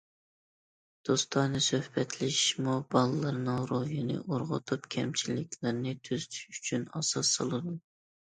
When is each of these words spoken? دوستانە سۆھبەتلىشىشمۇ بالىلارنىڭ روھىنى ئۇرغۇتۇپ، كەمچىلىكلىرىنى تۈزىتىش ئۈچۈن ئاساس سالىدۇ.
دوستانە 1.07 1.59
سۆھبەتلىشىشمۇ 1.67 2.77
بالىلارنىڭ 2.95 3.59
روھىنى 3.71 4.15
ئۇرغۇتۇپ، 4.23 4.89
كەمچىلىكلىرىنى 4.95 5.93
تۈزىتىش 6.09 6.49
ئۈچۈن 6.55 6.89
ئاساس 7.01 7.35
سالىدۇ. 7.39 7.75